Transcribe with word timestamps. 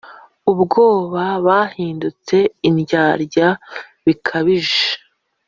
ubwabo 0.51 1.25
bahindutse 1.47 2.37
indyarya 2.67 3.47
bikabije! 4.05 4.87